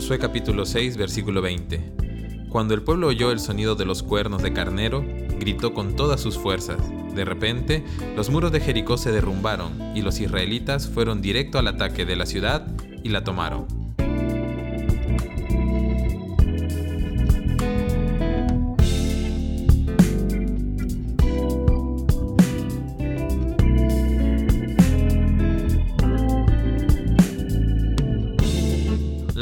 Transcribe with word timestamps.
Josué 0.00 0.18
capítulo 0.18 0.64
6 0.64 0.96
versículo 0.96 1.42
20. 1.42 2.46
Cuando 2.48 2.72
el 2.72 2.80
pueblo 2.80 3.08
oyó 3.08 3.32
el 3.32 3.38
sonido 3.38 3.74
de 3.74 3.84
los 3.84 4.02
cuernos 4.02 4.42
de 4.42 4.54
carnero, 4.54 5.04
gritó 5.38 5.74
con 5.74 5.94
todas 5.94 6.22
sus 6.22 6.38
fuerzas. 6.38 6.78
De 7.14 7.26
repente, 7.26 7.84
los 8.16 8.30
muros 8.30 8.50
de 8.50 8.60
Jericó 8.60 8.96
se 8.96 9.12
derrumbaron 9.12 9.94
y 9.94 10.00
los 10.00 10.18
israelitas 10.18 10.88
fueron 10.88 11.20
directo 11.20 11.58
al 11.58 11.68
ataque 11.68 12.06
de 12.06 12.16
la 12.16 12.24
ciudad 12.24 12.66
y 13.04 13.10
la 13.10 13.24
tomaron. 13.24 13.79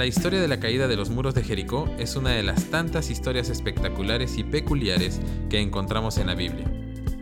Historia 0.08 0.40
de 0.40 0.48
la 0.48 0.58
caída 0.58 0.88
de 0.88 0.96
los 0.96 1.10
muros 1.10 1.34
de 1.34 1.44
Jericó 1.44 1.88
es 1.98 2.16
una 2.16 2.30
de 2.30 2.42
las 2.42 2.64
tantas 2.70 3.10
historias 3.10 3.50
espectaculares 3.50 4.38
y 4.38 4.42
peculiares 4.42 5.20
que 5.50 5.60
encontramos 5.60 6.18
en 6.18 6.28
la 6.28 6.34
Biblia. 6.34 6.70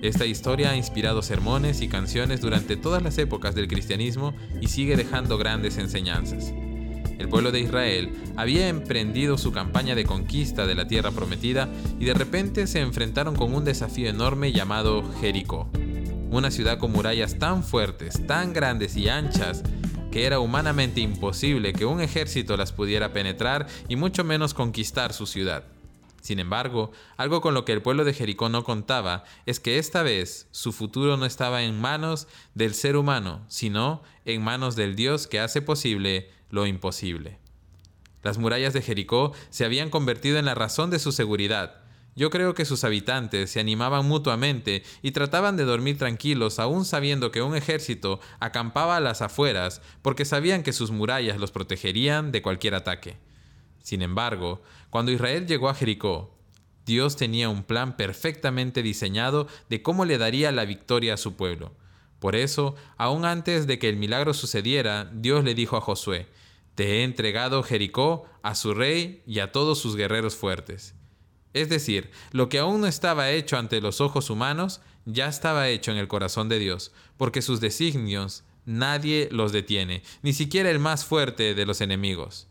Esta 0.03 0.25
historia 0.25 0.71
ha 0.71 0.77
inspirado 0.77 1.21
sermones 1.21 1.81
y 1.81 1.89
canciones 1.89 2.41
durante 2.41 2.77
todas 2.77 3.03
las 3.03 3.19
épocas 3.19 3.55
del 3.55 3.67
cristianismo 3.67 4.35
y 4.61 4.69
sigue 4.69 4.97
dejando 4.97 5.37
grandes 5.37 5.79
enseñanzas. 5.79 6.53
El 7.19 7.29
pueblo 7.29 7.51
de 7.51 7.61
Israel 7.61 8.11
había 8.37 8.69
emprendido 8.69 9.37
su 9.37 9.51
campaña 9.51 9.95
de 9.95 10.05
conquista 10.05 10.67
de 10.67 10.75
la 10.75 10.87
tierra 10.87 11.11
prometida 11.11 11.69
y 11.99 12.05
de 12.05 12.15
repente 12.15 12.67
se 12.67 12.81
enfrentaron 12.81 13.35
con 13.35 13.53
un 13.53 13.65
desafío 13.65 14.09
enorme 14.09 14.53
llamado 14.53 15.03
Jericó. 15.21 15.69
Una 16.31 16.51
ciudad 16.51 16.79
con 16.79 16.93
murallas 16.93 17.39
tan 17.39 17.65
fuertes, 17.65 18.27
tan 18.27 18.53
grandes 18.53 18.97
y 18.97 19.09
anchas 19.09 19.63
que 20.17 20.25
era 20.25 20.41
humanamente 20.41 21.03
imposible 21.03 21.75
que 21.75 21.85
un 21.85 22.01
ejército 22.01 22.57
las 22.57 22.73
pudiera 22.73 23.13
penetrar 23.13 23.67
y 23.87 23.97
mucho 23.97 24.25
menos 24.25 24.55
conquistar 24.55 25.13
su 25.13 25.27
ciudad. 25.27 25.65
Sin 26.23 26.39
embargo, 26.39 26.91
algo 27.19 27.43
con 27.43 27.53
lo 27.53 27.67
que 27.67 27.75
el 27.75 27.83
pueblo 27.83 28.03
de 28.03 28.15
Jericó 28.15 28.49
no 28.49 28.65
contaba 28.65 29.25
es 29.45 29.61
que 29.61 29.79
esta 29.79 30.03
vez 30.03 30.49
su 30.53 30.73
futuro 30.73 31.19
no 31.19 31.27
estaba 31.27 31.65
en 31.65 31.79
manos 31.79 32.29
del 32.55 32.73
ser 32.73 32.97
humano, 32.97 33.45
sino 33.49 34.03
en 34.25 34.43
manos 34.43 34.75
del 34.75 34.97
Dios 34.97 35.27
que 35.27 35.39
hace 35.39 35.61
posible 35.61 36.31
lo 36.49 36.67
imposible. 36.67 37.39
Las 38.23 38.39
murallas 38.39 38.73
de 38.73 38.81
Jericó 38.81 39.35
se 39.51 39.67
habían 39.67 39.91
convertido 39.91 40.39
en 40.39 40.47
la 40.47 40.55
razón 40.55 40.89
de 40.89 40.99
su 40.99 41.13
seguridad, 41.13 41.83
yo 42.17 42.31
creo 42.31 42.55
que 42.55 42.65
sus 42.65 42.83
habitantes 42.83 43.51
se 43.51 43.61
animaban 43.61 44.07
mutuamente 44.09 44.83
y 45.03 45.11
trataban 45.11 45.59
de 45.59 45.65
dormir 45.65 45.99
tranquilos 45.99 46.59
aún 46.59 46.87
sabiendo 46.87 47.31
que 47.31 47.43
un 47.43 47.55
ejército 47.55 48.21
acampaba 48.41 48.97
a 48.97 49.01
las 49.01 49.21
afueras 49.21 49.83
porque 50.01 50.25
sabían 50.25 50.63
que 50.63 50.73
sus 50.73 50.91
murallas 50.91 51.39
los 51.39 51.53
protegerían 51.53 52.33
de 52.33 52.41
cualquier 52.41 52.75
ataque. 52.75 53.19
Sin 53.83 54.01
embargo, 54.01 54.63
cuando 54.89 55.13
Israel 55.13 55.47
llegó 55.47 55.69
a 55.69 55.75
Jericó, 55.75 56.35
Dios 56.87 57.17
tenía 57.17 57.51
un 57.51 57.65
plan 57.65 57.99
perfectamente 57.99 58.83
diseñado 58.83 59.47
de 59.69 59.83
cómo 59.83 60.07
le 60.07 60.17
daría 60.17 60.51
la 60.53 60.65
victoria 60.65 61.15
a 61.15 61.19
su 61.19 61.37
pueblo. 61.37 61.75
Por 62.19 62.35
eso, 62.35 62.77
aún 62.97 63.27
antes 63.27 63.67
de 63.67 63.79
que 63.79 63.91
el 63.91 63.97
milagro 63.97 64.33
sucediera, 64.33 65.11
Dios 65.13 65.45
le 65.45 65.55
dijo 65.55 65.77
a 65.77 65.83
Josué, 65.83 66.29
Te 66.75 67.01
he 67.01 67.05
entregado 67.05 67.63
Jericó 67.63 68.25
a 68.43 68.55
su 68.55 68.73
rey 68.73 69.23
y 69.27 69.41
a 69.41 69.53
todos 69.53 69.79
sus 69.79 69.97
guerreros 69.97 70.35
fuertes. 70.35 70.95
Es 71.55 71.69
decir, 71.69 72.11
lo 72.33 72.49
que 72.49 72.59
aún 72.59 72.81
no 72.81 72.87
estaba 72.87 73.31
hecho 73.31 73.57
ante 73.57 73.81
los 73.81 74.01
ojos 74.01 74.31
humanos, 74.31 74.81
ya 75.07 75.29
estaba 75.29 75.69
hecho 75.69 75.91
en 75.91 75.97
el 75.97 76.09
corazón 76.09 76.49
de 76.49 76.59
Dios, 76.59 76.93
porque 77.17 77.43
sus 77.43 77.61
designios 77.61 78.45
nadie 78.67 79.29
los 79.31 79.53
detiene, 79.53 80.03
ni 80.23 80.33
siquiera 80.33 80.71
el 80.71 80.81
más 80.81 81.05
fuerte 81.05 81.55
de 81.55 81.67
los 81.67 81.81
enemigos. 81.81 82.49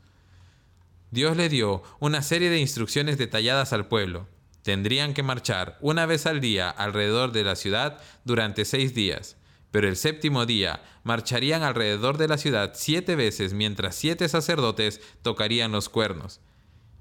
Dios 1.11 1.37
le 1.37 1.49
dio 1.49 1.83
una 1.99 2.21
serie 2.21 2.49
de 2.49 2.59
instrucciones 2.59 3.17
detalladas 3.17 3.73
al 3.73 3.87
pueblo. 3.87 4.27
Tendrían 4.63 5.13
que 5.13 5.21
marchar 5.21 5.77
una 5.79 6.05
vez 6.05 6.25
al 6.25 6.41
día 6.41 6.69
alrededor 6.69 7.31
de 7.31 7.43
la 7.43 7.55
ciudad 7.55 8.01
durante 8.23 8.65
seis 8.65 8.95
días, 8.95 9.37
pero 9.69 9.87
el 9.87 9.97
séptimo 9.97 10.45
día 10.45 10.81
marcharían 11.03 11.61
alrededor 11.61 12.17
de 12.17 12.27
la 12.27 12.37
ciudad 12.37 12.73
siete 12.75 13.15
veces 13.15 13.53
mientras 13.53 13.95
siete 13.95 14.27
sacerdotes 14.27 15.01
tocarían 15.21 15.71
los 15.71 15.89
cuernos. 15.89 16.39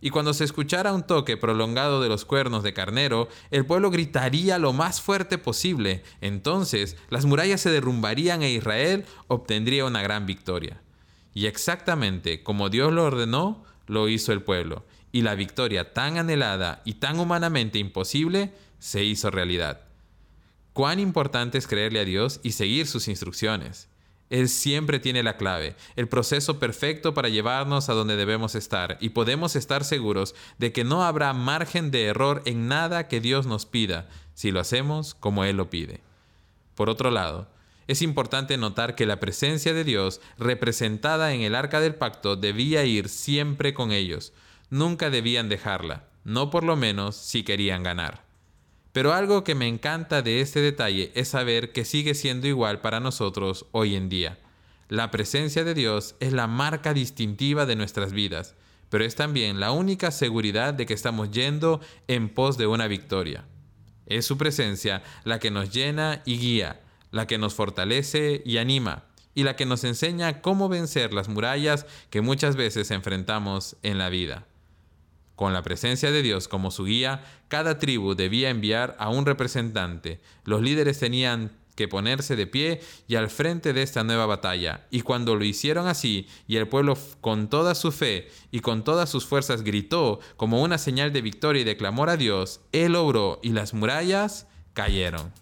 Y 0.05 0.11
cuando 0.11 0.35
se 0.35 0.45
escuchara 0.45 0.93
un 0.93 1.07
toque 1.07 1.39
prolongado 1.39 2.03
de 2.03 2.11
los 2.11 2.27
cuernos 2.27 2.63
de 2.63 2.75
carnero, 2.75 3.27
el 3.51 3.65
pueblo 3.65 3.91
gritaría 3.91 4.59
lo 4.59 4.75
más 4.75 5.01
fuerte 5.01 5.39
posible. 5.39 6.03
Entonces 6.21 6.99
las 7.09 7.25
murallas 7.25 7.63
se 7.63 7.71
derrumbarían 7.71 8.43
e 8.43 8.51
Israel 8.51 9.07
obtendría 9.29 9.87
una 9.87 10.03
gran 10.03 10.27
victoria. 10.27 10.83
Y 11.33 11.47
exactamente 11.47 12.43
como 12.43 12.69
Dios 12.69 12.93
lo 12.93 13.05
ordenó, 13.05 13.65
lo 13.87 14.11
hizo 14.11 14.35
el 14.35 14.43
pueblo. 14.43 14.85
Y 15.11 15.23
la 15.23 15.37
victoria 15.37 15.95
tan 15.95 16.19
anhelada 16.19 16.83
y 16.85 16.97
tan 16.97 17.19
humanamente 17.19 17.79
imposible 17.79 18.53
se 18.79 19.05
hizo 19.05 19.31
realidad. 19.31 19.87
Cuán 20.75 21.01
importante 21.01 21.57
es 21.57 21.67
creerle 21.67 22.01
a 22.01 22.05
Dios 22.05 22.41
y 22.43 22.53
seguir 22.53 22.87
sus 22.89 23.09
instrucciones. 23.09 23.89
Él 24.31 24.49
siempre 24.49 24.99
tiene 24.99 25.23
la 25.23 25.37
clave, 25.37 25.77
el 25.97 26.09
proceso 26.09 26.59
perfecto 26.59 27.15
para 27.15 27.29
llevarnos 27.29 27.89
a 27.89 27.95
donde 27.95 28.17
debemos 28.17 28.55
estar 28.55 28.97
y 29.01 29.11
podemos 29.11 29.55
estar 29.55 29.85
seguros 29.85 30.35
de 30.59 30.73
que 30.73 30.85
no 30.85 31.05
habrá 31.05 31.33
margen 31.33 31.91
de 31.91 32.07
error 32.07 32.43
en 32.47 32.67
nada 32.67 33.07
que 33.07 33.21
Dios 33.21 33.47
nos 33.47 33.67
pida 33.67 34.09
si 34.35 34.51
lo 34.51 34.61
hacemos 34.61 35.15
como 35.15 35.45
Él 35.45 35.57
lo 35.57 35.71
pide. 35.71 36.01
Por 36.75 36.91
otro 36.91 37.11
lado, 37.11 37.49
es 37.87 38.01
importante 38.01 38.57
notar 38.57 38.95
que 38.95 39.07
la 39.07 39.21
presencia 39.21 39.75
de 39.75 39.85
Dios 39.85 40.21
representada 40.39 41.35
en 41.35 41.43
el 41.43 41.55
arca 41.55 41.81
del 41.81 41.95
pacto 41.95 42.37
debía 42.37 42.85
ir 42.85 43.09
siempre 43.09 43.75
con 43.75 43.93
ellos. 43.93 44.33
Nunca 44.71 45.11
debían 45.11 45.49
dejarla, 45.51 46.09
no 46.25 46.51
por 46.51 46.65
lo 46.65 46.77
menos 46.77 47.15
si 47.15 47.43
querían 47.43 47.83
ganar. 47.83 48.24
Pero 48.95 49.13
algo 49.13 49.43
que 49.43 49.57
me 49.57 49.67
encanta 49.67 50.23
de 50.23 50.41
este 50.41 50.61
detalle 50.61 51.11
es 51.17 51.27
saber 51.27 51.73
que 51.73 51.85
sigue 51.85 52.15
siendo 52.15 52.47
igual 52.47 52.81
para 52.81 53.01
nosotros 53.01 53.67
hoy 53.73 53.97
en 53.97 54.09
día. 54.09 54.39
La 54.89 55.11
presencia 55.11 55.65
de 55.65 55.75
Dios 55.75 56.15
es 56.21 56.33
la 56.33 56.47
marca 56.47 56.95
distintiva 56.95 57.67
de 57.67 57.75
nuestras 57.75 58.13
vidas, 58.13 58.55
pero 58.91 59.05
es 59.05 59.17
también 59.17 59.59
la 59.59 59.73
única 59.73 60.13
seguridad 60.13 60.75
de 60.75 60.87
que 60.87 60.95
estamos 60.95 61.33
yendo 61.33 61.81
en 62.07 62.29
pos 62.29 62.57
de 62.57 62.69
una 62.69 62.87
victoria. 62.87 63.45
Es 64.07 64.27
su 64.27 64.39
presencia 64.39 65.03
la 65.25 65.41
que 65.41 65.51
nos 65.51 65.73
llena 65.73 66.23
y 66.25 66.39
guía, 66.39 66.81
la 67.11 67.27
que 67.27 67.37
nos 67.37 67.55
fortalece 67.55 68.43
y 68.47 68.59
anima, 68.59 69.07
y 69.35 69.43
la 69.43 69.57
que 69.57 69.67
nos 69.67 69.83
enseña 69.83 70.41
cómo 70.41 70.69
vencer 70.69 71.13
las 71.13 71.29
murallas 71.29 71.85
que 72.11 72.21
muchas 72.21 72.55
veces 72.55 72.93
enfrentamos 72.93 73.77
en 73.83 73.99
la 73.99 74.09
vida. 74.09 74.47
Con 75.37 75.53
la 75.53 75.63
presencia 75.63 76.13
de 76.13 76.23
Dios 76.23 76.49
como 76.49 76.71
su 76.71 76.85
guía, 76.85 77.25
cada 77.49 77.79
tribu 77.79 78.15
debía 78.15 78.51
enviar 78.51 78.97
a 78.99 79.09
un 79.09 79.27
representante. 79.27 80.21
Los 80.45 80.63
líderes 80.63 80.99
tenían 80.99 81.51
que 81.75 81.89
ponerse 81.89 82.37
de 82.37 82.47
pie 82.47 82.81
y 83.09 83.17
al 83.17 83.31
frente 83.31 83.73
de 83.73 83.83
esta 83.83 84.05
nueva 84.05 84.27
batalla. 84.27 84.87
Y 84.91 85.01
cuando 85.01 85.35
lo 85.35 85.45
hicieron 85.45 85.89
así, 85.89 86.29
y 86.47 86.57
el 86.57 86.69
pueblo 86.69 86.97
con 87.21 87.49
toda 87.49 87.75
su 87.75 87.91
fe 87.91 88.29
y 88.51 88.61
con 88.61 88.85
todas 88.85 89.11
sus 89.11 89.27
fuerzas 89.27 89.63
gritó 89.63 90.21
como 90.37 90.63
una 90.63 90.79
señal 90.79 91.13
de 91.13 91.23
victoria 91.23 91.63
y 91.63 91.65
de 91.65 91.77
clamor 91.77 92.11
a 92.11 92.17
Dios, 92.17 92.61
Él 92.73 92.95
obró 92.95 93.41
y 93.43 93.51
las 93.51 93.75
murallas 93.75 94.47
cayeron. 94.73 95.33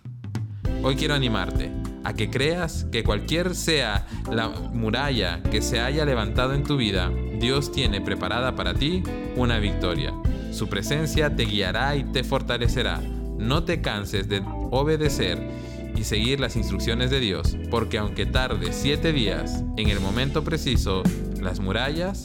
Hoy 0.83 0.97
quiero 0.97 1.15
animarte 1.15 1.71
a 2.05 2.15
que 2.15 2.31
creas 2.31 2.87
que 2.91 3.05
cualquier 3.05 3.55
sea 3.55 4.07
la 4.31 4.49
muralla 4.49 5.43
que 5.45 5.63
se 5.63 5.81
haya 5.81 6.05
levantado 6.05 6.55
en 6.55 6.65
tu 6.65 6.77
vida, 6.77 7.13
Dios 7.43 7.73
tiene 7.73 8.01
preparada 8.01 8.55
para 8.55 8.73
ti 8.73 9.03
una 9.35 9.59
victoria. 9.59 10.15
Su 10.53 10.69
presencia 10.69 11.35
te 11.35 11.45
guiará 11.45 11.97
y 11.97 12.05
te 12.05 12.23
fortalecerá. 12.23 13.01
No 13.37 13.65
te 13.65 13.83
canses 13.83 14.29
de 14.29 14.45
obedecer 14.71 15.51
y 15.97 16.05
seguir 16.05 16.39
las 16.39 16.55
instrucciones 16.55 17.11
de 17.11 17.19
Dios, 17.19 17.57
porque 17.69 17.99
aunque 17.99 18.27
tarde 18.27 18.69
siete 18.71 19.13
días, 19.13 19.65
en 19.77 19.89
el 19.89 19.99
momento 19.99 20.45
preciso, 20.45 21.03
las 21.41 21.59
murallas 21.59 22.23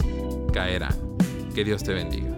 caerán. 0.53 0.95
Que 1.55 1.63
Dios 1.63 1.83
te 1.83 1.95
bendiga. 1.95 2.36